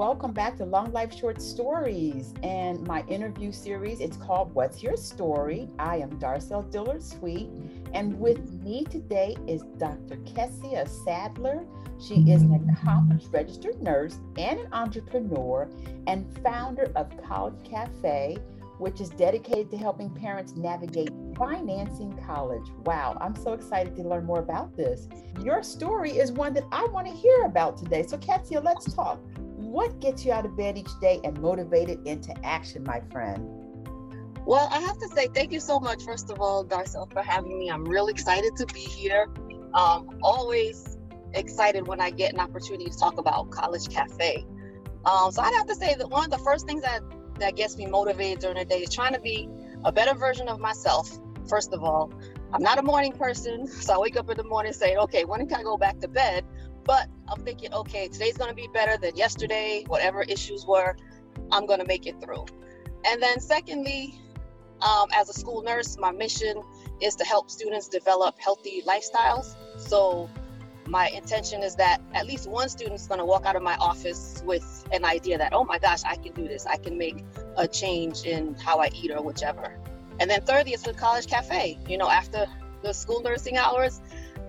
[0.00, 4.00] welcome back to Long Life Short Stories and my interview series.
[4.00, 5.68] It's called What's Your Story?
[5.78, 7.50] I am Darcel Dillard Sweet,
[7.92, 10.16] and with me today is Dr.
[10.24, 11.66] Kessia Sadler.
[12.00, 15.68] She is an accomplished registered nurse and an entrepreneur
[16.06, 18.38] and founder of College Cafe,
[18.78, 22.66] which is dedicated to helping parents navigate financing college.
[22.86, 25.08] Wow, I'm so excited to learn more about this.
[25.42, 28.02] Your story is one that I want to hear about today.
[28.06, 29.20] So, Kessia, let's talk.
[29.70, 33.48] What gets you out of bed each day and motivated into action, my friend?
[34.44, 37.56] Well, I have to say thank you so much, first of all, Darcel, for having
[37.56, 37.70] me.
[37.70, 39.28] I'm really excited to be here.
[39.74, 40.98] Um, always
[41.34, 44.44] excited when I get an opportunity to talk about College Cafe.
[45.04, 47.02] Um, so I'd have to say that one of the first things that
[47.38, 49.48] that gets me motivated during the day is trying to be
[49.84, 51.16] a better version of myself.
[51.48, 52.12] First of all,
[52.52, 55.46] I'm not a morning person, so I wake up in the morning saying, okay, when
[55.46, 56.44] can I go back to bed?
[56.90, 59.84] But I'm thinking, okay, today's to be better than yesterday.
[59.86, 60.96] Whatever issues were,
[61.52, 62.46] I'm to make it through.
[63.06, 64.20] And then, secondly,
[64.82, 66.60] um, as a school nurse, my mission
[67.00, 69.54] is to help students develop healthy lifestyles.
[69.76, 70.28] So
[70.88, 74.42] my intention is that at least one student's going to walk out of my office
[74.44, 76.66] with an idea that, oh my gosh, I can do this.
[76.66, 77.24] I can make
[77.56, 79.78] a change in how I eat or whichever.
[80.18, 81.78] And then thirdly, it's the college cafe.
[81.88, 82.48] You know, after
[82.82, 84.00] the school nursing hours,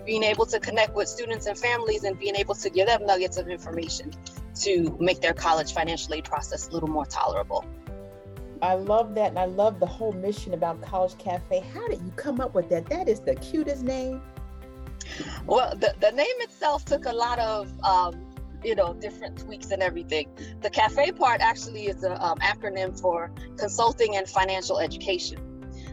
[0.06, 3.38] being able to connect with students and families and being able to give them nuggets
[3.38, 4.12] of information
[4.62, 7.66] to make their college financial aid process a little more tolerable.
[8.62, 9.30] I love that.
[9.30, 11.64] And I love the whole mission about College Cafe.
[11.74, 12.86] How did you come up with that?
[12.88, 14.22] That is the cutest name.
[15.46, 18.24] Well, the, the name itself took a lot of, um,
[18.64, 20.30] you know, different tweaks and everything.
[20.62, 25.40] The cafe part actually is an um, acronym for consulting and financial education.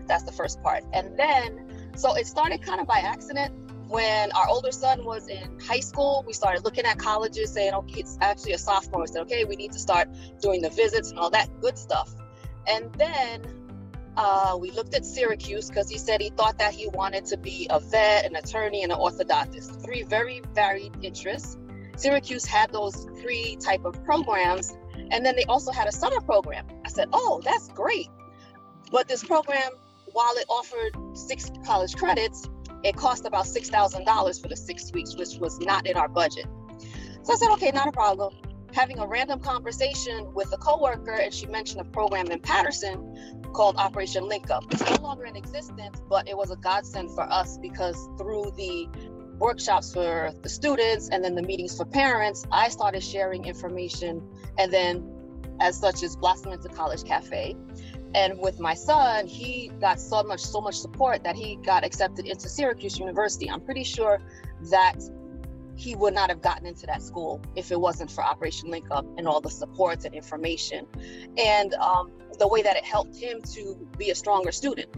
[0.06, 0.84] That's the first part.
[0.92, 3.54] And then, so it started kind of by accident.
[3.88, 8.00] When our older son was in high school, we started looking at colleges saying, okay,
[8.00, 9.00] it's actually a sophomore.
[9.00, 10.08] We said, okay, we need to start
[10.42, 12.14] doing the visits and all that good stuff.
[12.66, 13.46] And then
[14.18, 17.66] uh, we looked at Syracuse because he said he thought that he wanted to be
[17.70, 19.82] a vet, an attorney, and an orthodontist.
[19.82, 21.56] Three very varied interests.
[21.96, 24.76] Syracuse had those three type of programs,
[25.10, 26.66] and then they also had a summer program.
[26.84, 28.08] I said, "Oh, that's great,"
[28.90, 29.70] but this program,
[30.12, 32.48] while it offered six college credits,
[32.84, 36.08] it cost about six thousand dollars for the six weeks, which was not in our
[36.08, 36.46] budget.
[37.22, 38.34] So I said, "Okay, not a problem."
[38.72, 43.76] having a random conversation with a coworker, and she mentioned a program in Patterson called
[43.76, 44.64] Operation Link Up.
[44.70, 48.88] It's no longer in existence, but it was a godsend for us because through the
[49.38, 54.22] workshops for the students and then the meetings for parents, I started sharing information,
[54.58, 55.12] and then
[55.60, 57.56] as such as blossomed into College Cafe.
[58.14, 62.26] And with my son, he got so much, so much support that he got accepted
[62.26, 63.50] into Syracuse University.
[63.50, 64.20] I'm pretty sure
[64.70, 64.96] that
[65.76, 69.06] he would not have gotten into that school if it wasn't for Operation Link Up
[69.16, 70.86] and all the supports and information,
[71.36, 74.88] and um, the way that it helped him to be a stronger student.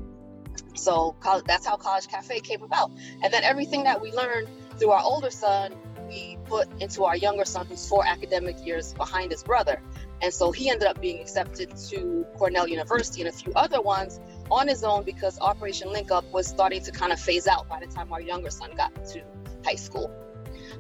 [0.74, 1.16] So
[1.46, 2.90] that's how College Cafe came about.
[3.22, 4.48] And then everything that we learned
[4.78, 5.74] through our older son,
[6.08, 9.82] we put into our younger son, who's four academic years behind his brother.
[10.22, 14.20] And so he ended up being accepted to Cornell University and a few other ones
[14.50, 17.80] on his own because Operation Link Up was starting to kind of phase out by
[17.80, 19.22] the time our younger son got to
[19.64, 20.10] high school.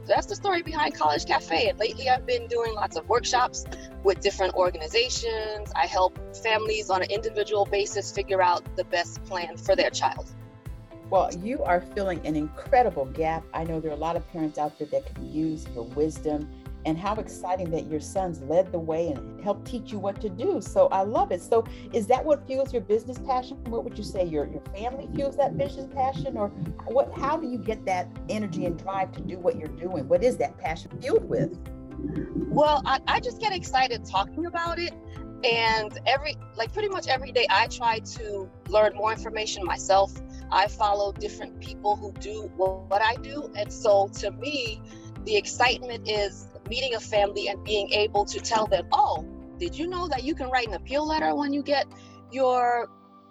[0.02, 1.68] So that's the story behind College Cafe.
[1.68, 3.64] And lately, I've been doing lots of workshops
[4.02, 5.72] with different organizations.
[5.74, 10.30] I help families on an individual basis figure out the best plan for their child.
[11.10, 13.44] Well, you are filling an incredible gap.
[13.52, 16.48] I know there are a lot of parents out there that could use your wisdom
[16.84, 20.28] and how exciting that your sons led the way and helped teach you what to
[20.28, 20.60] do.
[20.60, 21.42] So I love it.
[21.42, 23.58] So is that what fuels your business passion?
[23.64, 26.48] What would you say your your family fuels that business passion or
[26.86, 30.08] what how do you get that energy and drive to do what you're doing?
[30.08, 31.58] What is that passion fueled with?
[32.48, 34.92] Well, I, I just get excited talking about it.
[35.44, 40.12] And every like pretty much every day I try to learn more information myself.
[40.52, 43.50] I follow different people who do what I do.
[43.54, 44.82] And so to me,
[45.30, 49.24] the excitement is meeting a family and being able to tell them, oh,
[49.58, 51.86] did you know that you can write an appeal letter when you get
[52.32, 52.90] your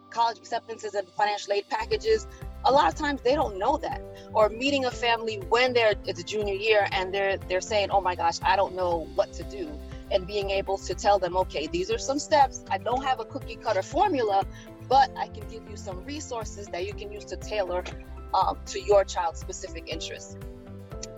[0.09, 2.25] college acceptances and financial aid packages?
[2.63, 4.01] A lot of times they don't know that.
[4.31, 7.99] Or meeting a family when they're it's a junior year and they're they're saying, oh
[7.99, 9.69] my gosh, I don't know what to do.
[10.09, 12.63] And being able to tell them, okay, these are some steps.
[12.71, 14.45] I don't have a cookie cutter formula,
[14.87, 17.83] but I can give you some resources that you can use to tailor
[18.33, 20.37] um, to your child's specific interests.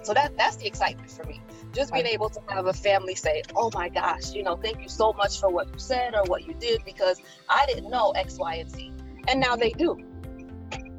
[0.04, 1.42] So that that's the excitement for me.
[1.74, 4.90] Just being able to have a family say, "Oh my gosh, you know, thank you
[4.90, 8.38] so much for what you said or what you did because I didn't know X,
[8.38, 8.92] Y, and Z."
[9.28, 9.98] And now they do.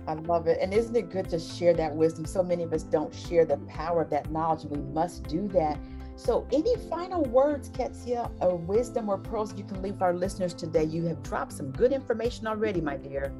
[0.06, 0.58] I love it.
[0.60, 2.26] And isn't it good to share that wisdom?
[2.26, 4.64] So many of us don't share the power of that knowledge.
[4.64, 5.78] We must do that.
[6.16, 10.84] So, any final words, Ketsia, or wisdom or pearls you can leave our listeners today?
[10.84, 13.32] You have dropped some good information already, my dear.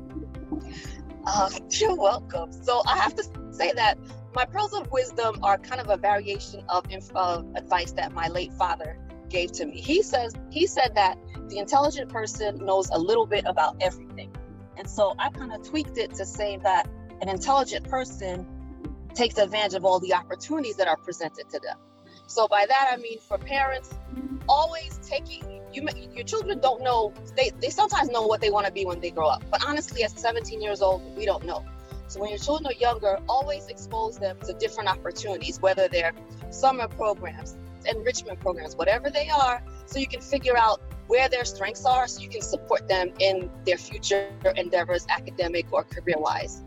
[1.27, 2.53] Uh, you're welcome.
[2.53, 3.99] So, I have to say that
[4.35, 8.53] my pearls of wisdom are kind of a variation of, of advice that my late
[8.55, 8.99] father
[9.29, 9.81] gave to me.
[9.81, 14.33] He says he said that the intelligent person knows a little bit about everything.
[14.77, 16.89] And so I kind of tweaked it to say that
[17.21, 18.47] an intelligent person
[19.15, 21.77] takes advantage of all the opportunities that are presented to them.
[22.27, 23.91] So by that I mean for parents,
[24.49, 28.73] always taking you your children don't know they, they sometimes know what they want to
[28.73, 29.43] be when they grow up.
[29.51, 31.65] But honestly, at 17 years old, we don't know.
[32.09, 36.13] So when your children are younger, always expose them to different opportunities, whether they're
[36.51, 41.85] summer programs, enrichment programs, whatever they are, so you can figure out where their strengths
[41.85, 46.63] are so you can support them in their future endeavors, academic or career wise.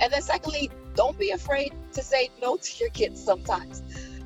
[0.00, 3.82] And then, secondly, don't be afraid to say no to your kids sometimes.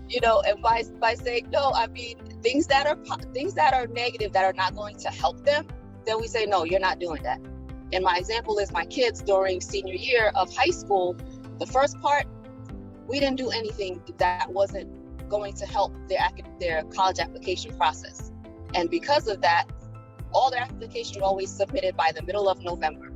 [0.09, 2.97] You know, and by, by saying no, I mean things that are
[3.33, 5.67] things that are negative that are not going to help them.
[6.07, 7.41] Then we say no, you're not doing that.
[7.93, 11.17] And my example is my kids during senior year of high school.
[11.59, 12.27] The first part,
[13.07, 14.89] we didn't do anything that wasn't
[15.29, 16.29] going to help their
[16.59, 18.33] their college application process.
[18.75, 19.67] And because of that,
[20.33, 23.13] all their applications were always submitted by the middle of November.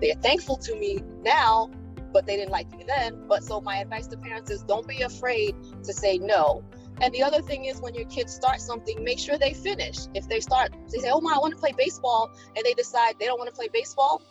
[0.00, 1.70] They're thankful to me now,
[2.12, 3.26] but they didn't like me then.
[3.28, 5.54] But so my advice to parents is don't be afraid
[5.84, 6.64] to say no.
[7.00, 9.96] And the other thing is when your kids start something, make sure they finish.
[10.14, 13.14] If they start, they say, Oh my, I want to play baseball, and they decide
[13.18, 14.22] they don't want to play baseball,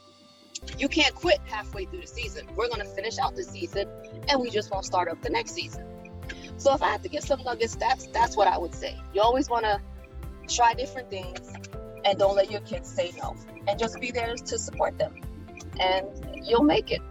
[0.77, 2.47] you can't quit halfway through the season.
[2.55, 3.89] We're going to finish out the season
[4.27, 5.85] and we just won't start up the next season.
[6.57, 8.97] So if I had to give some nuggets, that's that's what I would say.
[9.13, 9.79] You always want to
[10.47, 11.39] try different things
[12.05, 13.35] and don't let your kids say no.
[13.67, 15.15] And just be there to support them.
[15.79, 16.07] And
[16.43, 17.01] you'll make it.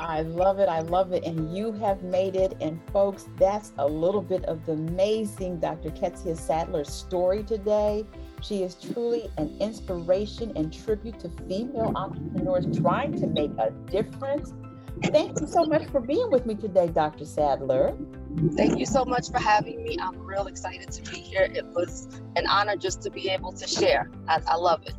[0.00, 0.68] I love it.
[0.68, 1.24] I love it.
[1.24, 2.56] And you have made it.
[2.60, 5.90] And folks, that's a little bit of the amazing Dr.
[5.90, 8.06] Ketsia Sadler's story today.
[8.42, 14.52] She is truly an inspiration and tribute to female entrepreneurs trying to make a difference
[15.04, 17.24] Thank you so much for being with me today, Dr.
[17.24, 17.96] Sadler.
[18.52, 19.96] Thank you so much for having me.
[20.00, 21.50] I'm real excited to be here.
[21.52, 24.10] It was an honor just to be able to share.
[24.28, 24.94] I, I love it.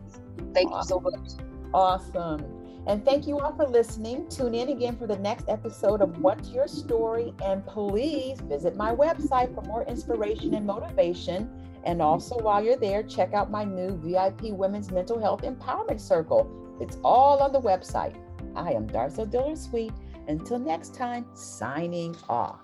[0.54, 1.04] Thank awesome.
[1.04, 1.31] you so much.
[1.74, 2.52] Awesome.
[2.85, 4.27] And thank you all for listening.
[4.27, 7.33] Tune in again for the next episode of What's Your Story?
[7.44, 11.50] And please visit my website for more inspiration and motivation.
[11.85, 16.77] And also, while you're there, check out my new VIP Women's Mental Health Empowerment Circle.
[16.81, 18.15] It's all on the website.
[18.56, 19.94] I am Darcel Dillard Sweet.
[20.27, 22.59] Until next time, signing off.